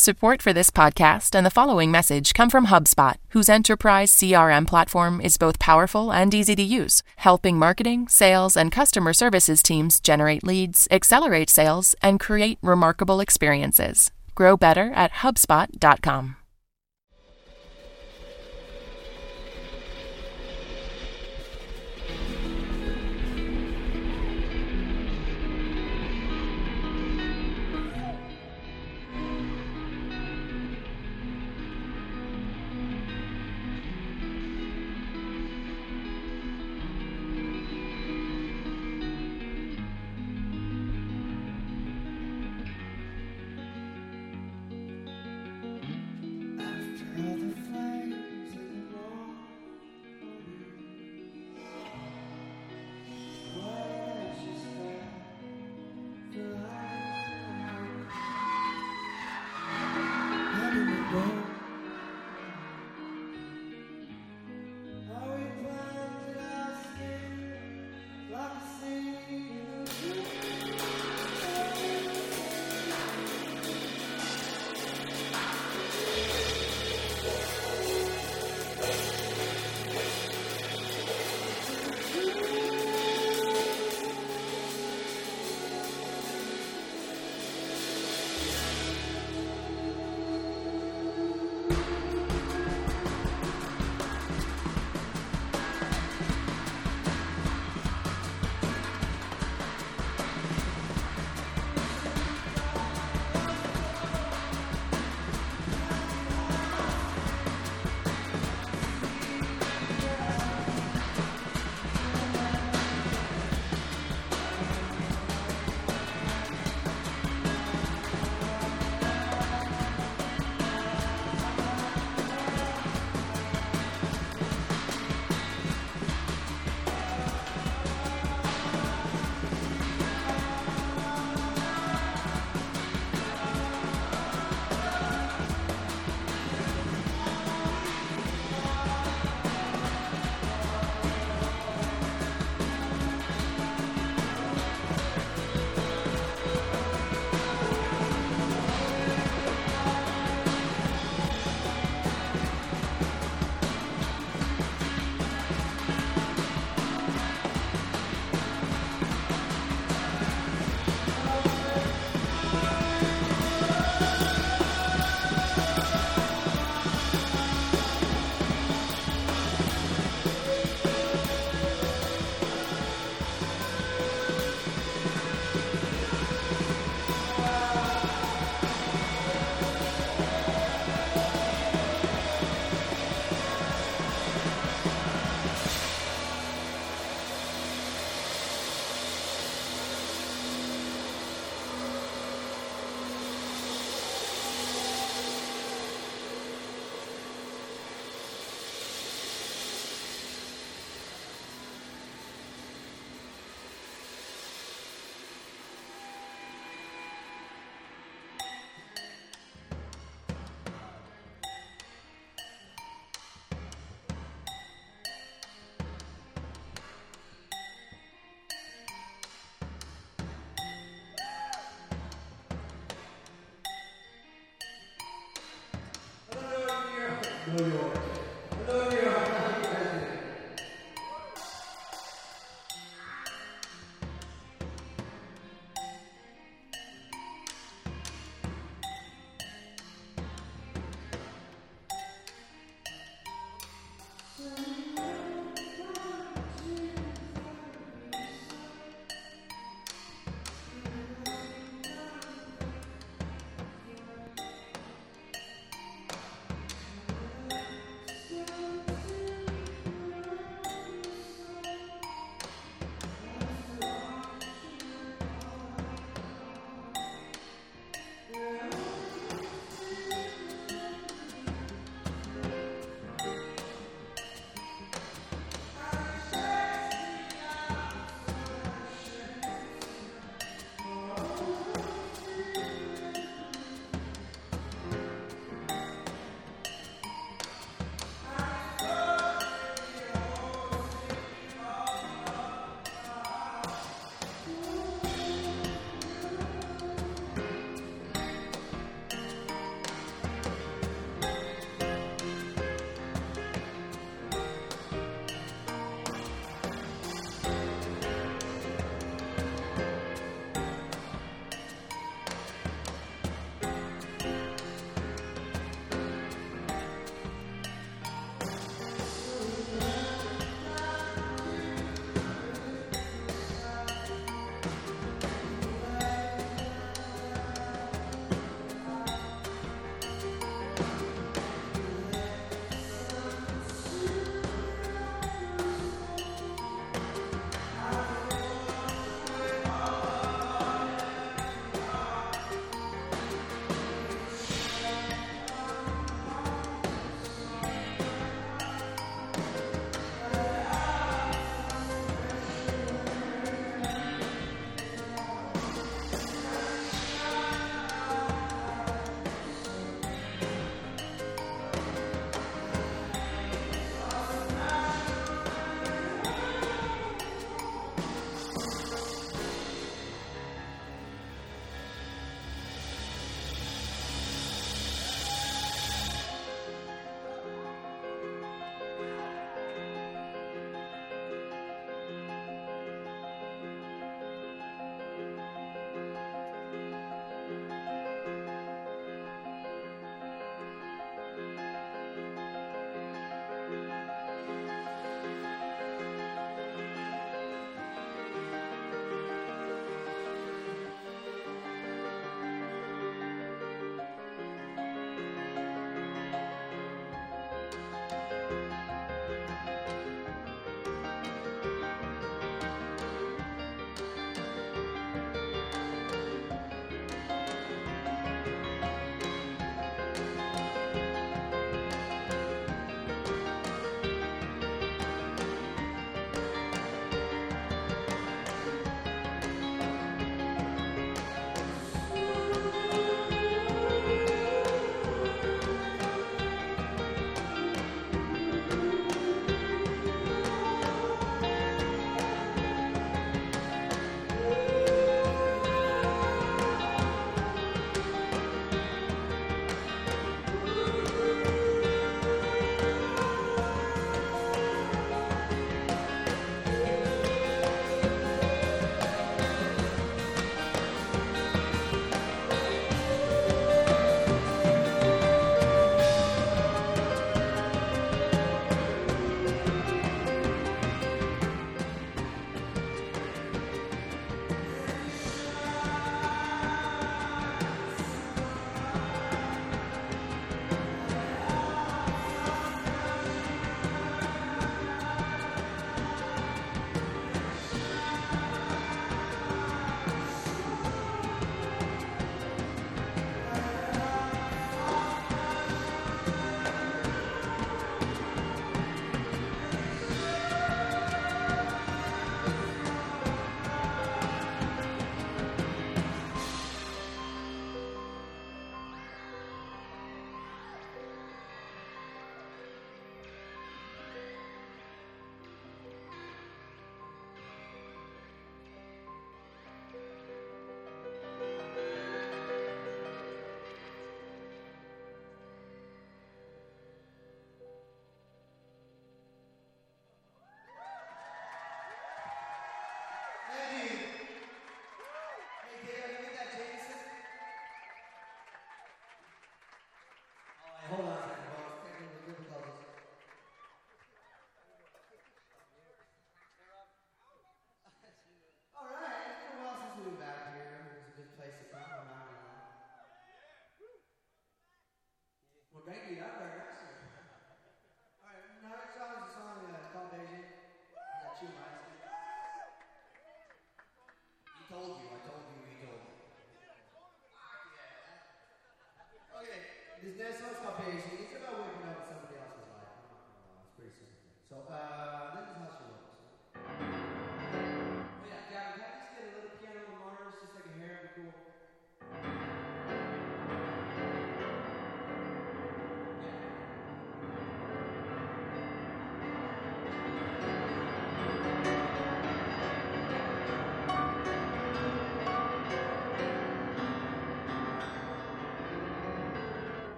[0.00, 5.20] Support for this podcast and the following message come from HubSpot, whose enterprise CRM platform
[5.20, 10.44] is both powerful and easy to use, helping marketing, sales, and customer services teams generate
[10.44, 14.12] leads, accelerate sales, and create remarkable experiences.
[14.36, 16.36] Grow better at HubSpot.com.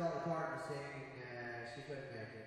[0.00, 1.04] written for Dolly Parton.
[1.18, 2.39] Uh, she couldn't make it.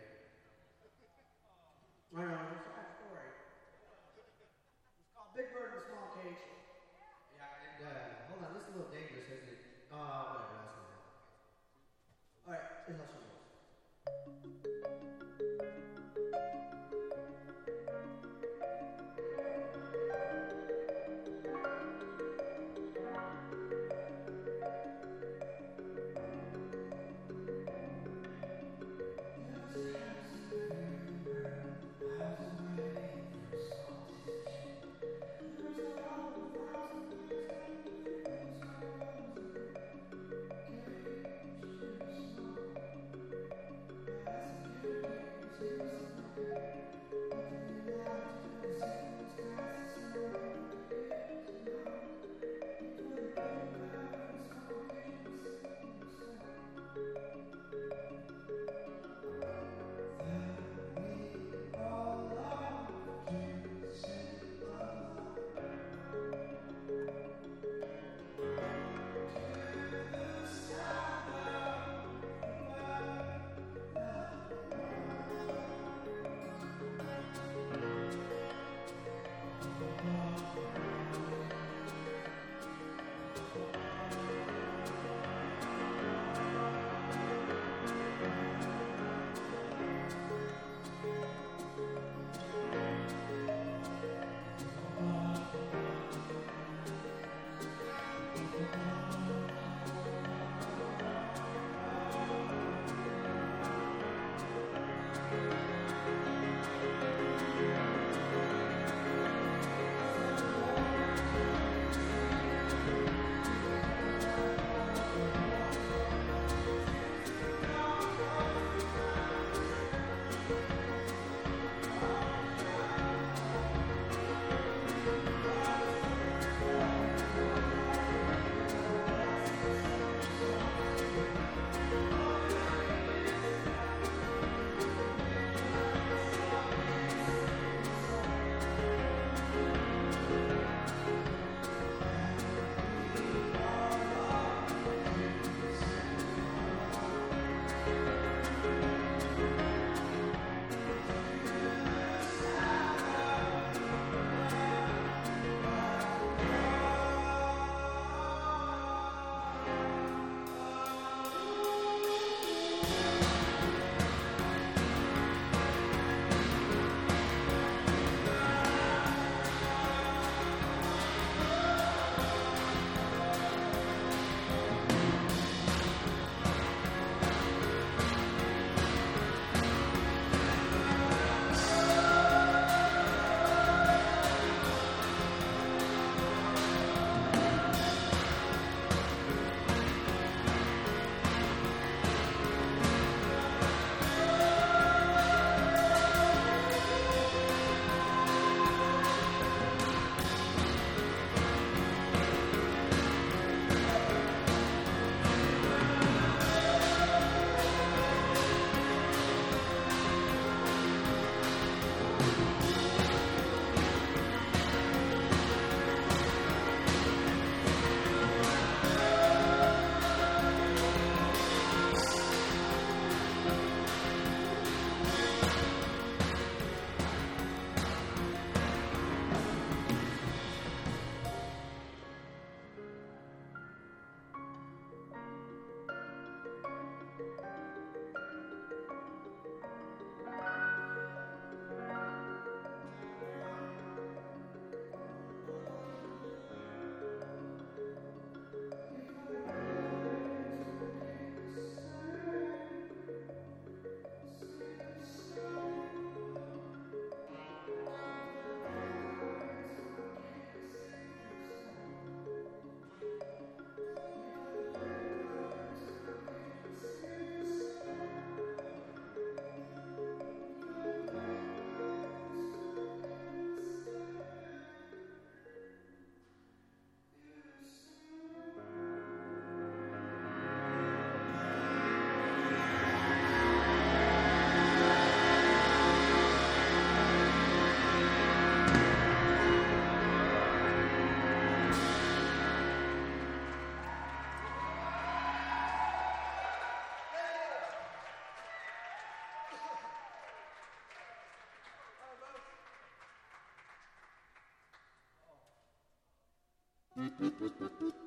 [307.00, 308.03] Mm-hmm.